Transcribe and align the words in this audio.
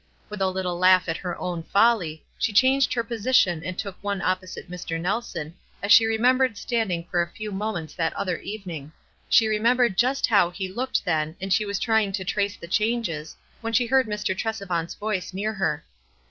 With 0.31 0.41
a 0.41 0.49
little 0.49 0.79
laugh 0.79 1.07
at 1.07 1.17
her 1.17 1.37
own 1.37 1.61
folly, 1.61 2.25
she 2.39 2.51
changed 2.51 2.91
her 2.95 3.03
posi 3.03 3.35
tion 3.35 3.63
and 3.63 3.77
took 3.77 3.97
one 4.01 4.19
opposite 4.19 4.67
Mr. 4.67 4.99
Kelson, 4.99 5.53
as 5.83 5.91
she 5.91 6.07
remembered 6.07 6.57
standing 6.57 7.03
for 7.11 7.21
a 7.21 7.29
few 7.29 7.51
moments 7.51 7.93
that 7.93 8.13
other 8.15 8.39
evening. 8.39 8.93
She 9.29 9.47
remembered 9.47 9.99
just 9.99 10.25
how 10.25 10.49
ho 10.49 10.63
looked 10.73 11.05
then, 11.05 11.35
and 11.39 11.53
she 11.53 11.65
was 11.65 11.77
trying 11.77 12.13
to 12.13 12.23
trace 12.25 12.57
the 12.57 12.67
changes, 12.67 13.35
when 13.61 13.73
she 13.73 13.85
heard 13.85 14.07
Mr. 14.07 14.35
Tresevant's 14.35 14.95
voice 14.95 15.35
near 15.35 15.53
her. 15.53 15.85